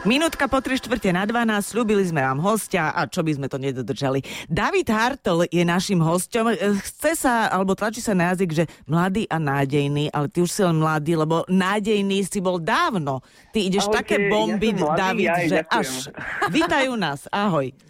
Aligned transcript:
Minútka 0.00 0.48
po 0.48 0.64
3 0.64 0.80
štvrte 0.80 1.12
na 1.12 1.28
12, 1.28 1.60
slúbili 1.60 2.00
sme 2.00 2.24
vám 2.24 2.40
hostia 2.40 2.88
a 2.88 3.04
čo 3.04 3.20
by 3.20 3.36
sme 3.36 3.46
to 3.52 3.60
nedodržali. 3.60 4.24
David 4.48 4.88
Hartl 4.88 5.44
je 5.52 5.60
našim 5.60 6.00
hosťom. 6.00 6.56
Chce 6.80 7.20
sa, 7.20 7.52
alebo 7.52 7.76
tlačí 7.76 8.00
sa 8.00 8.16
na 8.16 8.32
jazyk, 8.32 8.50
že 8.50 8.64
mladý 8.88 9.28
a 9.28 9.36
nádejný, 9.36 10.08
ale 10.08 10.32
ty 10.32 10.40
už 10.40 10.48
si 10.48 10.64
len 10.64 10.80
mladý, 10.80 11.20
lebo 11.20 11.44
nádejný 11.52 12.24
si 12.24 12.40
bol 12.40 12.56
dávno. 12.56 13.20
Ty 13.52 13.60
ideš 13.60 13.92
Ahojte, 13.92 13.98
také 14.00 14.16
bomby, 14.32 14.72
ja 14.72 14.80
mladý, 14.80 14.96
David, 14.96 15.28
aj, 15.28 15.44
že 15.44 15.58
ďakujem. 15.60 15.76
až. 15.76 15.88
Vítajú 16.48 16.92
nás, 16.96 17.20
ahoj. 17.28 17.68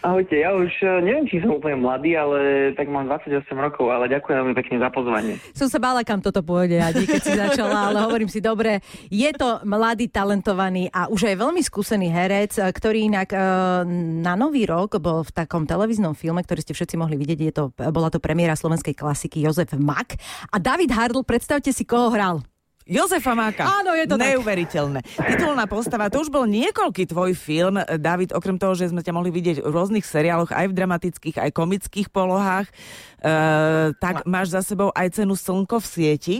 Ahojte, 0.00 0.32
ja 0.32 0.56
už 0.56 0.72
eh, 0.80 0.88
neviem, 1.04 1.28
či 1.28 1.44
som 1.44 1.60
úplne 1.60 1.76
mladý, 1.76 2.16
ale 2.16 2.72
tak 2.72 2.88
mám 2.88 3.04
28 3.04 3.44
rokov, 3.52 3.92
ale 3.92 4.08
ďakujem 4.08 4.36
veľmi 4.40 4.54
pekne 4.56 4.76
za 4.80 4.88
pozvanie. 4.88 5.36
Som 5.52 5.68
sa 5.68 5.76
bála, 5.76 6.00
kam 6.08 6.24
toto 6.24 6.40
pôjde, 6.40 6.80
Adi, 6.80 7.04
keď 7.04 7.20
si 7.20 7.32
začala, 7.44 7.92
ale 7.92 8.00
hovorím 8.08 8.32
si, 8.32 8.40
dobre, 8.40 8.80
je 9.12 9.28
to 9.36 9.60
mladý, 9.68 10.08
talentovaný 10.08 10.88
a 10.88 11.12
už 11.12 11.28
aj 11.28 11.36
veľmi 11.36 11.60
skúsený 11.60 12.08
herec, 12.08 12.56
ktorý 12.56 13.12
inak 13.12 13.28
e, 13.36 13.38
na 14.24 14.40
Nový 14.40 14.64
rok 14.64 14.96
bol 14.96 15.20
v 15.20 15.36
takom 15.36 15.68
televíznom 15.68 16.16
filme, 16.16 16.40
ktorý 16.40 16.64
ste 16.64 16.72
všetci 16.72 16.96
mohli 16.96 17.20
vidieť, 17.20 17.40
je 17.44 17.52
to, 17.52 17.64
bola 17.92 18.08
to 18.08 18.16
premiéra 18.16 18.56
slovenskej 18.56 18.96
klasiky 18.96 19.44
Jozef 19.44 19.76
Mak. 19.76 20.16
A 20.48 20.56
David 20.56 20.96
Hardl, 20.96 21.28
predstavte 21.28 21.76
si, 21.76 21.84
koho 21.84 22.08
hral. 22.08 22.40
Jozefa 22.88 23.36
Máka. 23.36 23.62
Áno, 23.68 23.92
je 23.94 24.08
to 24.08 24.16
tak. 24.16 24.34
Neuveriteľné. 24.34 25.00
Titulná 25.04 25.64
postava, 25.68 26.08
to 26.08 26.24
už 26.24 26.32
bol 26.32 26.48
niekoľký 26.48 27.06
tvoj 27.06 27.36
film, 27.36 27.78
David, 27.78 28.32
okrem 28.32 28.56
toho, 28.56 28.72
že 28.74 28.90
sme 28.90 29.04
ťa 29.04 29.12
mohli 29.14 29.30
vidieť 29.30 29.62
v 29.62 29.68
rôznych 29.68 30.02
seriáloch, 30.02 30.50
aj 30.50 30.66
v 30.66 30.74
dramatických, 30.74 31.36
aj 31.38 31.50
komických 31.54 32.08
polohách, 32.10 32.66
e, 32.66 32.72
tak 33.94 34.24
máš 34.26 34.56
za 34.56 34.64
sebou 34.64 34.90
aj 34.90 35.12
cenu 35.12 35.36
Slnko 35.36 35.78
v 35.78 35.86
sieti. 35.86 36.36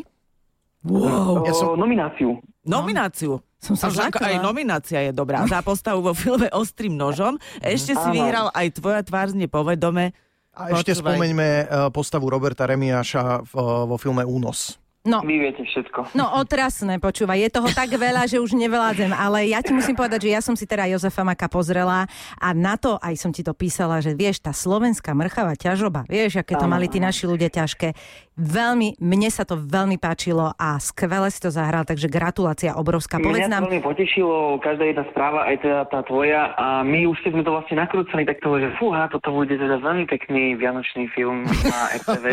Wow. 0.80 1.44
Ja 1.44 1.52
som- 1.52 1.76
Nomináciu. 1.76 2.40
Nomináciu. 2.64 3.38
Som 3.60 3.76
sa 3.76 3.92
Až 3.92 4.08
ako 4.08 4.24
aj 4.24 4.40
nominácia 4.40 5.04
je 5.04 5.12
dobrá. 5.12 5.44
Za 5.44 5.60
postavu 5.60 6.00
vo 6.00 6.16
filme 6.16 6.48
Ostrým 6.48 6.96
nožom. 6.96 7.36
Ešte 7.60 7.92
si 7.92 8.08
vyhral 8.08 8.48
aj 8.56 8.80
Tvoja 8.80 9.04
tvár 9.04 9.28
znie 9.28 9.52
povedome. 9.52 10.16
A 10.56 10.72
ešte 10.72 10.96
Počúvaj. 10.96 11.14
spomeňme 11.14 11.48
e, 11.62 11.64
postavu 11.92 12.26
Roberta 12.26 12.64
Remiáša 12.64 13.44
v, 13.44 13.52
vo 13.86 13.96
filme 14.00 14.24
Únos. 14.24 14.80
No, 15.00 15.24
Vy 15.24 15.40
viete 15.40 15.64
všetko. 15.64 16.12
No 16.12 16.28
otrasné, 16.36 17.00
počúvaj, 17.00 17.40
je 17.40 17.48
toho 17.48 17.72
tak 17.72 17.88
veľa, 17.88 18.28
že 18.28 18.36
už 18.36 18.52
nevládzem, 18.52 19.08
ale 19.16 19.48
ja 19.48 19.64
ti 19.64 19.72
musím 19.72 19.96
povedať, 19.96 20.28
že 20.28 20.30
ja 20.36 20.44
som 20.44 20.52
si 20.52 20.68
teda 20.68 20.84
Jozefa 20.92 21.24
Maka 21.24 21.48
pozrela 21.48 22.04
a 22.36 22.48
na 22.52 22.76
to 22.76 23.00
aj 23.00 23.16
som 23.16 23.32
ti 23.32 23.40
to 23.40 23.56
písala, 23.56 24.04
že 24.04 24.12
vieš, 24.12 24.44
tá 24.44 24.52
slovenská 24.52 25.16
mrchava 25.16 25.56
ťažoba, 25.56 26.04
vieš, 26.04 26.44
aké 26.44 26.52
to 26.52 26.68
mali 26.68 26.84
tí 26.84 27.00
naši 27.00 27.24
ľudia 27.24 27.48
ťažké. 27.48 27.96
Veľmi, 28.40 28.96
mne 28.96 29.28
sa 29.28 29.44
to 29.44 29.60
veľmi 29.60 30.00
páčilo 30.00 30.56
a 30.56 30.80
skvele 30.80 31.28
si 31.28 31.44
to 31.44 31.52
zahral, 31.52 31.84
takže 31.84 32.08
gratulácia 32.08 32.72
obrovská. 32.72 33.20
Povedz 33.20 33.44
Mňa 33.44 33.52
nám, 33.52 33.68
veľmi 33.68 33.84
potešilo, 33.84 34.56
každá 34.64 34.88
jedna 34.88 35.04
správa, 35.12 35.44
aj 35.44 35.60
teda 35.60 35.84
tá 35.92 36.00
tvoja 36.08 36.56
a 36.56 36.80
my 36.80 37.04
už 37.04 37.20
keď 37.20 37.36
sme 37.36 37.44
to 37.44 37.52
vlastne 37.52 37.76
nakrúcali, 37.76 38.24
tak 38.24 38.40
to 38.40 38.56
že 38.56 38.72
fúha, 38.80 39.12
toto 39.12 39.28
bude 39.36 39.52
teda 39.52 39.76
veľmi 39.84 40.08
pekný 40.08 40.56
vianočný 40.56 41.12
film 41.12 41.44
na 41.44 41.80
RTV, 42.00 42.24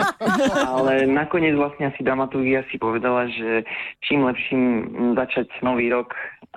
ale 0.64 1.04
nakoniec 1.12 1.60
vlastne 1.60 1.92
asi 1.92 2.00
dramaturgia 2.08 2.64
si 2.72 2.80
povedala, 2.80 3.28
že 3.28 3.68
čím 4.08 4.24
lepším 4.24 4.64
začať 5.20 5.52
nový 5.60 5.92
rok 5.92 6.16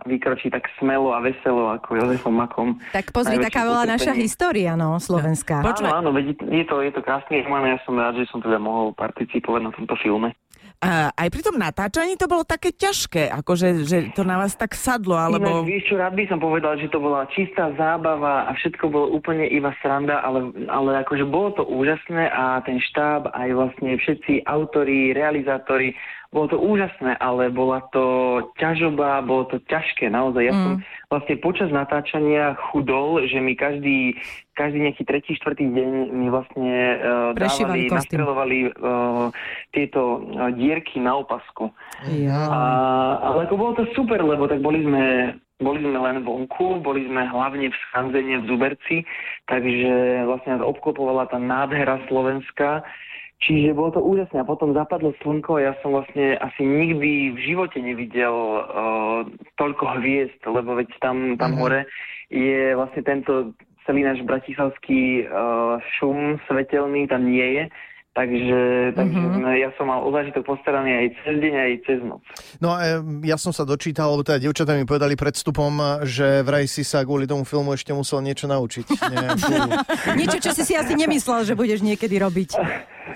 vykročiť 0.09 0.51
tak 0.51 0.65
smelo 0.81 1.13
a 1.13 1.21
veselo 1.21 1.77
ako 1.77 2.01
Jozefom 2.01 2.35
Makom. 2.41 2.69
tak 2.97 3.13
pozri, 3.13 3.37
taká 3.37 3.69
bola 3.69 3.85
naša 3.85 4.17
história, 4.17 4.75
no, 4.75 4.97
slovenská. 4.97 5.61
Počúvaj. 5.61 5.93
Áno, 6.01 6.11
áno, 6.11 6.21
je 6.25 6.65
to, 6.65 6.81
je 6.81 6.93
to 6.95 7.01
krásny 7.05 7.43
román 7.51 7.67
ja 7.67 7.79
som 7.83 7.99
rád, 7.99 8.17
že 8.17 8.31
som 8.31 8.39
teda 8.39 8.63
mohol 8.63 8.95
participovať 8.95 9.61
na 9.67 9.73
tomto 9.75 9.95
filme. 9.99 10.31
A 10.81 11.13
aj 11.13 11.29
pri 11.29 11.45
tom 11.45 11.61
natáčaní 11.61 12.17
to 12.17 12.25
bolo 12.25 12.41
také 12.41 12.73
ťažké, 12.73 13.29
akože 13.29 13.85
že 13.85 14.17
to 14.17 14.25
na 14.25 14.41
vás 14.41 14.57
tak 14.57 14.73
sadlo, 14.73 15.13
alebo... 15.13 15.61
Ináč, 15.61 15.69
vieš 15.69 15.85
čo, 15.93 15.95
rád 16.01 16.17
by 16.17 16.25
som 16.25 16.41
povedal, 16.41 16.81
že 16.81 16.89
to 16.89 16.97
bola 16.97 17.29
čistá 17.37 17.69
zábava 17.77 18.49
a 18.49 18.57
všetko 18.57 18.89
bolo 18.89 19.13
úplne 19.13 19.45
iba 19.53 19.77
sranda, 19.85 20.25
ale, 20.25 20.49
ale 20.73 21.05
akože 21.05 21.29
bolo 21.29 21.53
to 21.53 21.69
úžasné 21.69 22.33
a 22.33 22.65
ten 22.65 22.81
štáb, 22.81 23.29
aj 23.29 23.49
vlastne 23.53 23.93
všetci 24.01 24.49
autori, 24.49 25.13
realizátori, 25.13 25.93
bolo 26.31 26.47
to 26.47 26.63
úžasné, 26.63 27.19
ale 27.19 27.51
bola 27.51 27.83
to 27.91 28.05
ťažoba, 28.55 29.19
bolo 29.27 29.51
to 29.51 29.59
ťažké, 29.67 30.07
naozaj. 30.15 30.47
Ja 30.47 30.55
som 30.55 30.73
vlastne 31.11 31.35
počas 31.43 31.75
natáčania 31.75 32.55
chudol, 32.71 33.27
že 33.27 33.43
mi 33.43 33.59
každý, 33.59 34.15
každý 34.55 34.79
nejaký 34.87 35.03
tretí, 35.03 35.35
štvrtý 35.35 35.67
deň 35.67 35.91
mi 36.15 36.31
vlastne 36.31 36.71
uh, 37.03 37.31
dávali, 37.35 37.91
nastrelovali 37.91 38.59
uh, 38.71 39.35
tieto 39.75 40.23
uh, 40.23 40.55
dierky 40.55 41.03
na 41.03 41.19
opasku. 41.19 41.75
Ja. 42.07 42.47
A, 42.47 42.59
ale 43.27 43.51
ako 43.51 43.55
bolo 43.59 43.73
to 43.83 43.91
super, 43.99 44.23
lebo 44.23 44.47
tak 44.47 44.63
boli 44.63 44.87
sme, 44.87 45.35
boli 45.59 45.83
sme 45.83 45.99
len 45.99 46.23
vonku, 46.23 46.79
boli 46.79 47.11
sme 47.11 47.27
hlavne 47.27 47.75
v 47.75 47.81
Skanzene 47.91 48.47
v 48.47 48.47
Zuberci, 48.47 49.03
takže 49.51 50.23
vlastne 50.31 50.57
nás 50.57 50.63
obklopovala 50.63 51.27
tá 51.27 51.43
nádhera 51.43 51.99
Slovenska. 52.07 52.87
Čiže 53.41 53.73
bolo 53.73 53.91
to 53.91 54.01
úžasné 54.01 54.37
a 54.37 54.45
potom 54.45 54.77
zapadlo 54.77 55.17
slnko 55.19 55.57
a 55.57 55.65
ja 55.65 55.75
som 55.81 55.97
vlastne 55.97 56.37
asi 56.37 56.61
nikdy 56.61 57.33
v 57.33 57.39
živote 57.41 57.81
nevidel 57.81 58.31
uh, 58.31 59.25
toľko 59.57 59.97
hviezd, 59.97 60.41
lebo 60.45 60.77
veď 60.77 60.93
tam, 61.01 61.41
tam 61.41 61.57
Mhm. 61.57 61.59
hore 61.59 61.81
je 62.29 62.77
vlastne 62.77 63.01
tento 63.01 63.57
celý 63.89 64.05
náš 64.05 64.21
bratislavský 64.23 65.25
uh, 65.25 65.81
šum 65.97 66.37
svetelný 66.47 67.09
tam 67.09 67.25
nie 67.25 67.49
je. 67.57 67.65
Takže, 68.11 68.61
takže 68.99 69.23
Mhm. 69.23 69.39
mm-hmm. 69.39 69.55
ja 69.57 69.71
som 69.79 69.87
mal 69.87 70.03
o 70.03 70.11
zážitok 70.11 70.43
postaraný 70.43 70.91
aj 70.99 71.07
cez 71.23 71.37
deň, 71.39 71.55
aj 71.55 71.73
cez 71.87 71.99
noc. 72.03 72.21
No 72.59 72.75
a 72.75 72.99
ja 73.23 73.39
som 73.39 73.55
sa 73.55 73.63
dočítal, 73.63 74.11
lebo 74.11 74.27
teda 74.27 74.43
dievčatá 74.43 74.75
mi 74.75 74.83
povedali 74.83 75.15
pred 75.15 75.31
vstupom, 75.31 76.03
že 76.03 76.43
vraj 76.43 76.67
si 76.67 76.83
sa 76.83 77.07
kvôli 77.07 77.25
tomu 77.25 77.47
filmu 77.47 77.71
ešte 77.71 77.95
musel 77.95 78.19
niečo 78.21 78.51
naučiť. 78.51 78.85
Nejakú... 79.15 79.55
Niečo, 80.19 80.39
čo 80.43 80.51
si 80.51 80.67
si 80.67 80.75
asi 80.75 80.99
nemyslel, 80.99 81.47
že 81.47 81.55
budeš 81.55 81.81
niekedy 81.81 82.19
robiť. 82.19 82.51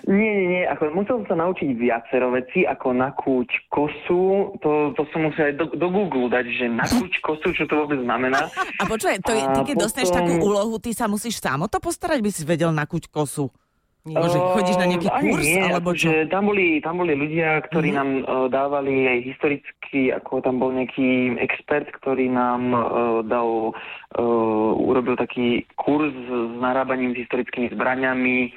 Nie, 0.05 0.31
nie, 0.34 0.47
nie, 0.49 0.62
ako 0.65 0.83
musel 0.93 1.15
som 1.17 1.27
sa 1.27 1.37
naučiť 1.39 1.69
viacero 1.72 2.31
veci, 2.31 2.62
ako 2.62 2.89
nakúť 2.91 3.49
kosu, 3.69 4.25
to, 4.59 4.71
to 4.93 5.03
som 5.09 5.25
musel 5.25 5.47
aj 5.47 5.55
do, 5.55 5.67
do 5.69 5.89
Google 5.89 6.27
dať, 6.27 6.47
že 6.49 6.67
nakúť 6.67 7.12
kosu, 7.21 7.53
čo 7.53 7.65
to 7.65 7.75
vôbec 7.77 7.99
znamená. 7.99 8.49
A 8.81 8.84
počúvaj, 8.84 9.21
to 9.21 9.33
je, 9.33 9.43
ty 9.43 9.61
keď 9.65 9.77
dostaneš 9.78 10.09
potom- 10.09 10.19
takú 10.21 10.34
úlohu, 10.41 10.75
ty 10.77 10.91
sa 10.91 11.05
musíš 11.05 11.39
sám 11.39 11.61
o 11.61 11.69
to 11.69 11.78
postarať, 11.78 12.19
by 12.19 12.31
si 12.31 12.43
vedel 12.43 12.71
nakúť 12.71 13.09
kosu. 13.09 13.49
Nie. 14.05 14.21
Bože, 14.21 14.37
chodíš 14.37 14.77
na 14.77 14.84
nejaký 14.84 15.09
kurz, 15.09 15.41
nie, 15.41 15.65
alebo 15.65 15.97
čo? 15.97 16.12
akože 16.12 16.28
Tam 16.28 16.45
boli, 16.45 16.77
tam 16.78 17.01
boli 17.01 17.16
ľudia, 17.16 17.65
ktorí 17.65 17.89
Mhm. 17.89 17.97
nám 17.97 18.09
uh, 18.19 18.28
dávali 18.49 19.09
aj 19.09 19.19
historicky, 19.84 20.12
ako 20.12 20.43
tam 20.43 20.59
bol 20.59 20.72
nejaký 20.72 21.37
expert, 21.39 21.87
ktorý 22.00 22.28
nám 22.28 22.72
uh, 22.72 22.83
dal, 23.25 23.72
uh, 24.17 24.72
urobil 24.81 25.17
taký 25.17 25.67
kurz 25.77 26.12
s, 26.12 26.31
narábaním 26.61 27.15
s 27.15 27.27
historickými 27.27 27.71
zbraniami. 27.72 28.53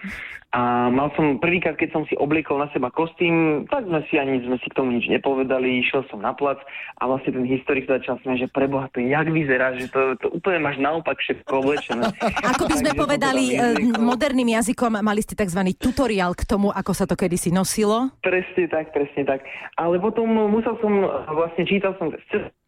A 0.55 0.87
mal 0.87 1.11
som 1.19 1.43
prvýkrát, 1.43 1.75
keď 1.75 1.91
som 1.91 2.03
si 2.07 2.15
obliekol 2.15 2.55
na 2.55 2.71
seba 2.71 2.87
kostým, 2.87 3.67
tak 3.67 3.83
sme 3.83 3.99
si 4.07 4.15
ani 4.15 4.39
sme 4.47 4.55
si 4.63 4.71
k 4.71 4.77
tomu 4.79 4.95
nič 4.95 5.11
nepovedali, 5.11 5.83
išiel 5.83 6.07
som 6.07 6.23
na 6.23 6.31
plac 6.31 6.63
a 6.97 7.03
vlastne 7.03 7.35
ten 7.35 7.43
historik 7.43 7.83
začal 7.83 8.15
smiať, 8.23 8.47
že 8.47 8.55
preboha, 8.55 8.87
to 8.95 9.03
jak 9.03 9.27
vyzerá, 9.27 9.75
že 9.75 9.91
to, 9.91 10.15
to 10.23 10.31
úplne 10.31 10.63
máš 10.63 10.79
naopak 10.79 11.19
všetko 11.19 11.51
oblečené. 11.51 12.07
Ako 12.55 12.63
by 12.63 12.79
sme 12.79 12.89
to 12.95 13.03
povedali 13.03 13.43
vyzliekol. 13.59 13.99
moderným 13.99 14.49
jazykom, 14.55 15.03
mali 15.03 15.19
ste 15.19 15.35
tzv. 15.35 15.61
tutoriál 15.75 16.31
k 16.31 16.47
tomu, 16.47 16.71
ako 16.71 16.91
sa 16.95 17.03
to 17.03 17.19
kedysi 17.19 17.51
nosilo. 17.51 18.15
Presne 18.23 18.71
tak, 18.71 18.95
presne 18.95 19.27
tak. 19.27 19.43
Ale 19.75 19.99
potom 19.99 20.31
musel 20.31 20.79
som, 20.79 21.05
vlastne 21.33 21.63
čítal 21.67 21.95
som 21.99 22.11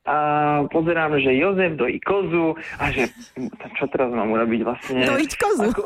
a 0.09 0.18
pozerám, 0.74 1.22
že 1.22 1.38
Jozef 1.38 1.78
dojí 1.78 2.02
kozu 2.02 2.58
a 2.81 2.90
že 2.90 3.14
čo 3.78 3.86
teraz 3.94 4.09
mám 4.09 4.34
urobiť 4.34 4.62
vlastne? 4.66 5.06
Dojiť 5.06 5.31
kozu? 5.38 5.70
Ako, 5.70 5.84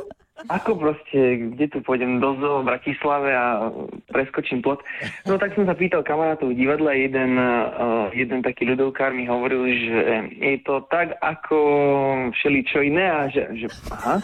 ako 0.51 0.75
proste, 0.75 1.53
kde 1.55 1.65
tu 1.71 1.79
pôjdem 1.83 2.19
do 2.19 2.35
zoo 2.39 2.63
v 2.63 2.69
Bratislave 2.73 3.31
a 3.31 3.71
preskočím 4.11 4.59
plot. 4.59 4.83
No 5.23 5.39
tak 5.39 5.55
som 5.55 5.63
sa 5.63 5.75
pýtal 5.77 6.03
kamarátov 6.03 6.51
v 6.51 6.59
divadle, 6.59 6.91
jeden, 6.95 7.39
uh, 7.39 8.11
jeden 8.11 8.43
taký 8.43 8.67
ľudovkár 8.67 9.15
mi 9.15 9.23
hovoril, 9.23 9.63
že 9.71 9.99
je 10.39 10.57
to 10.67 10.83
tak 10.91 11.15
ako 11.23 11.57
všeli 12.35 12.59
čo 12.67 12.83
iné 12.83 13.05
a 13.07 13.21
že, 13.31 13.43
že 13.55 13.67
aha, 13.93 14.19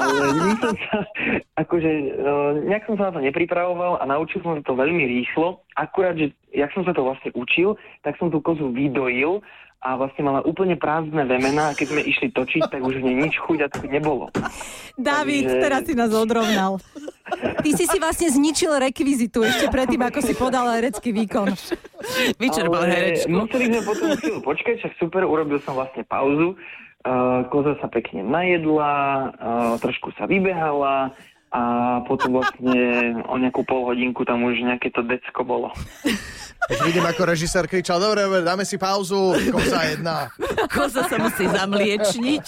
ale 0.00 0.16
som 0.62 0.74
sa, 0.88 0.98
akože 1.62 1.90
uh, 2.16 2.50
nejak 2.64 2.84
som 2.88 2.96
sa 2.96 3.12
na 3.12 3.14
to 3.18 3.20
nepripravoval 3.24 4.00
a 4.00 4.04
naučil 4.08 4.40
som 4.40 4.60
to 4.64 4.72
veľmi 4.72 5.04
rýchlo. 5.04 5.60
Akurát, 5.76 6.16
že 6.16 6.32
jak 6.50 6.72
som 6.72 6.82
sa 6.82 6.96
to 6.96 7.04
vlastne 7.04 7.30
učil, 7.36 7.76
tak 8.02 8.16
som 8.16 8.32
tú 8.32 8.40
kozu 8.40 8.72
vydojil 8.72 9.44
a 9.78 9.94
vlastne 9.94 10.26
mala 10.26 10.42
úplne 10.42 10.74
prázdne 10.74 11.22
vemena 11.22 11.70
a 11.70 11.76
keď 11.78 11.86
sme 11.94 12.02
išli 12.02 12.28
točiť, 12.34 12.66
tak 12.66 12.82
už 12.82 12.98
v 12.98 13.04
nej 13.06 13.16
nič 13.30 13.38
chuť 13.38 13.58
a 13.62 13.68
tak 13.70 13.86
nebolo. 13.86 14.26
David, 14.98 15.46
Takže- 15.46 15.62
teraz 15.62 15.80
si 15.86 15.94
nás 15.94 16.10
odrovnal. 16.10 16.82
Ty 17.62 17.70
si 17.76 17.84
si 17.86 17.98
vlastne 18.02 18.26
zničil 18.26 18.74
rekvizitu 18.74 19.46
ešte 19.46 19.70
predtým, 19.70 20.02
ako 20.02 20.18
si 20.18 20.34
podal 20.34 20.66
herecký 20.74 21.14
výkon. 21.14 21.54
Vyčerpal 22.42 22.90
herečku. 22.90 23.30
Museli 23.30 23.70
sme 23.70 23.80
potom 23.86 24.08
chvíľu 24.18 24.40
počkať, 24.42 24.74
však 24.82 24.92
super, 24.98 25.22
urobil 25.22 25.62
som 25.62 25.78
vlastne 25.78 26.02
pauzu. 26.02 26.58
Uh, 27.06 27.46
koza 27.54 27.78
sa 27.78 27.86
pekne 27.86 28.26
najedla, 28.26 28.94
uh, 29.38 29.74
trošku 29.78 30.10
sa 30.18 30.26
vybehala 30.26 31.14
a 31.48 31.62
potom 32.04 32.36
vlastne 32.36 32.76
o 33.24 33.40
nejakú 33.40 33.64
pol 33.64 33.88
hodinku 33.88 34.28
tam 34.28 34.44
už 34.44 34.60
nejaké 34.60 34.92
to 34.92 35.00
decko 35.00 35.48
bolo. 35.48 35.72
Už 36.68 36.84
vidím, 36.84 37.06
ako 37.06 37.24
režisér 37.24 37.64
kričal, 37.64 37.96
dobre, 37.96 38.28
dobre, 38.28 38.44
dáme 38.44 38.66
si 38.68 38.76
pauzu, 38.76 39.32
koza 39.48 39.88
jedna. 39.88 40.28
Koza 40.68 41.08
sa 41.08 41.16
musí 41.16 41.48
zamliečniť. 41.48 42.46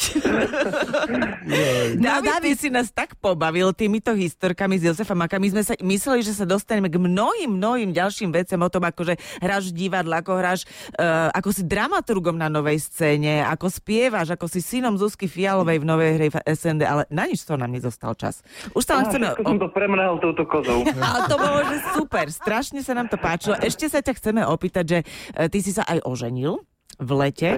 No, 1.96 2.20
David, 2.20 2.42
ty 2.44 2.52
si 2.52 2.68
nás 2.68 2.92
tak 2.92 3.16
pobavil 3.16 3.72
týmito 3.72 4.12
historkami 4.12 4.76
s 4.76 4.92
Josefom 4.92 5.16
Maka. 5.16 5.40
My 5.40 5.48
sme 5.48 5.62
sa 5.64 5.72
mysleli, 5.80 6.20
že 6.20 6.36
sa 6.36 6.44
dostaneme 6.44 6.92
k 6.92 7.00
mnohým, 7.00 7.56
mnohým 7.56 7.96
ďalším 7.96 8.34
veciam 8.34 8.60
o 8.60 8.68
tom, 8.68 8.84
akože 8.84 9.16
hráš 9.40 9.72
v 9.72 9.88
divadle, 9.88 10.12
ako 10.20 10.32
hráš, 10.36 10.68
uh, 11.00 11.32
ako 11.32 11.48
si 11.56 11.62
dramaturgom 11.64 12.36
na 12.36 12.52
novej 12.52 12.82
scéne, 12.82 13.40
ako 13.46 13.72
spievaš, 13.72 14.36
ako 14.36 14.50
si 14.52 14.60
synom 14.60 15.00
Zuzky 15.00 15.30
Fialovej 15.30 15.80
v 15.80 15.86
novej 15.88 16.10
hre 16.20 16.26
v 16.28 16.36
SND, 16.44 16.82
ale 16.84 17.02
na 17.08 17.24
nič 17.24 17.46
to 17.46 17.56
nám 17.56 17.72
nezostal 17.72 18.12
čas. 18.18 18.44
Už 18.76 18.89
len 18.96 19.04
chceme... 19.10 19.26
Všetko 19.30 19.44
som 19.46 19.58
to 19.60 19.68
premrhal 19.70 20.16
touto 20.18 20.44
kozou. 20.48 20.82
Ale 21.06 21.18
to 21.30 21.36
bolo, 21.36 21.58
že 21.68 21.76
super, 21.94 22.26
strašne 22.32 22.80
sa 22.82 22.92
nám 22.96 23.06
to 23.06 23.16
páčilo. 23.20 23.54
Ešte 23.60 23.86
sa 23.86 24.00
ťa 24.02 24.12
chceme 24.18 24.42
opýtať, 24.42 24.84
že 24.84 24.98
e, 25.36 25.46
ty 25.52 25.58
si 25.62 25.70
sa 25.70 25.86
aj 25.86 26.02
oženil 26.06 26.62
v 26.98 27.10
lete. 27.14 27.50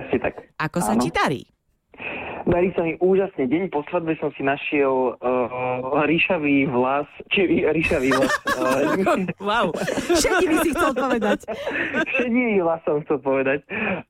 Ako 0.60 0.78
sa 0.78 0.94
Áno. 0.94 1.02
ti 1.02 1.10
darí? 1.10 1.42
Darí 2.42 2.74
sa 2.74 2.82
mi 2.82 2.98
úžasne. 2.98 3.46
Deň 3.46 3.70
po 3.70 3.86
svadbe 3.86 4.18
som 4.18 4.34
si 4.34 4.42
našiel 4.42 5.14
uh, 5.14 6.02
ríšavý 6.04 6.66
vlas, 6.66 7.06
či 7.30 7.46
rí- 7.46 7.66
ríšavý 7.66 8.10
vlas. 8.10 8.32
Uh, 8.58 9.26
Wow. 9.42 9.74
Šedivý 10.14 10.56
si 10.62 10.70
chcel 10.74 10.92
povedať. 10.94 11.38
šedivý 12.18 12.62
vlas 12.62 12.80
som 12.82 13.02
chcel 13.06 13.18
povedať. 13.22 13.58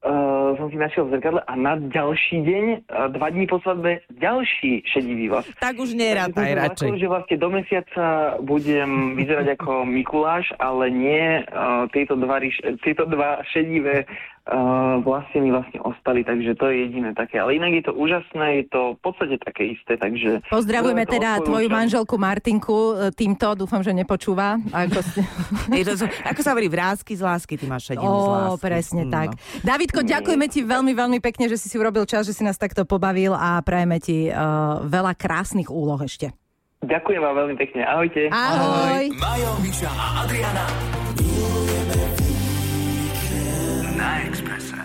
Uh, 0.05 0.57
som 0.57 0.69
si 0.69 0.77
našiel 0.77 1.09
v 1.09 1.17
zrkadle 1.17 1.41
a 1.45 1.53
na 1.57 1.77
ďalší 1.77 2.37
deň, 2.45 2.65
uh, 2.89 3.09
dva 3.13 3.29
dní 3.29 3.45
po 3.49 3.61
svadbe, 3.61 4.01
ďalší 4.17 4.85
šedivý 4.89 5.33
vlas. 5.33 5.49
Tak 5.61 5.77
už 5.77 5.93
nerátaj 5.93 6.53
radšej. 6.57 6.89
zlakol, 6.89 7.01
že 7.01 7.09
vlastne 7.09 7.37
do 7.37 7.49
mesiaca 7.49 8.07
budem 8.41 8.91
vyzerať 9.17 9.47
ako 9.57 9.85
Mikuláš, 9.85 10.49
ale 10.57 10.89
nie 10.89 11.27
uh, 11.43 11.85
tieto, 11.93 12.17
dva, 12.17 12.41
tieto 12.81 13.05
dva 13.09 13.41
šedivé 13.53 14.05
uh, 14.49 14.99
vlasy 15.03 15.39
mi 15.39 15.55
vlastne 15.55 15.79
ostali, 15.83 16.27
takže 16.27 16.59
to 16.59 16.67
je 16.71 16.89
jediné 16.89 17.15
také. 17.15 17.39
Ale 17.39 17.55
inak 17.55 17.73
je 17.79 17.85
to 17.87 17.93
úžasné, 17.95 18.63
je 18.63 18.65
to 18.71 18.81
v 18.99 19.01
podstate 19.01 19.37
také 19.39 19.75
isté, 19.77 19.95
takže... 19.95 20.43
Pozdravujeme 20.51 21.07
to 21.07 21.15
teda 21.19 21.31
odporúčam. 21.39 21.47
tvoju 21.47 21.69
manželku 21.71 22.15
Martinku 22.19 22.79
e, 22.79 22.95
týmto, 23.15 23.55
dúfam, 23.55 23.81
že 23.85 23.95
nepočúva. 23.95 24.59
Ako, 24.75 24.99
ste... 25.05 25.21
Je 25.79 25.85
to, 25.87 25.95
ako 26.27 26.41
sa 26.43 26.51
hovorí, 26.55 26.67
vrázky 26.67 27.15
z 27.15 27.23
lásky, 27.23 27.55
ty 27.55 27.65
máš 27.71 27.95
šedinu 27.95 28.11
z 28.11 28.29
lásky. 28.29 28.63
presne 28.63 29.03
Mm, 29.07 29.13
tak. 29.13 29.29
no. 29.35 29.39
Davidko, 29.63 30.01
ďakujeme 30.03 30.47
ti 30.51 30.61
veľmi, 30.63 30.93
veľmi 30.95 31.19
pekne, 31.23 31.47
že 31.47 31.57
si 31.59 31.67
si 31.71 31.77
urobil 31.79 32.07
čas, 32.07 32.27
že 32.27 32.35
si 32.35 32.43
nás 32.43 32.59
takto 32.59 32.83
pobavil 32.87 33.35
a 33.35 33.59
prajeme 33.63 33.99
ti 34.03 34.31
uh, 34.31 34.83
veľa 34.87 35.15
krásnych 35.15 35.71
úloh 35.71 35.99
ešte. 36.03 36.35
Ďakujem 36.83 37.21
vám 37.23 37.35
veľmi 37.47 37.55
pekne. 37.55 37.87
Ahojte. 37.87 38.27
Ahoj. 38.35 39.07
Majo, 39.15 39.51
Miša 39.63 39.91
a 39.91 40.07
Adriana. 40.27 41.02
Na 44.13 44.21
Expresse. 44.25 44.83